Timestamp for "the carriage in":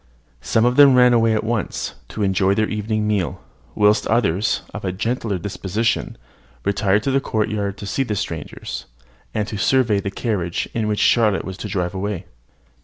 9.99-10.87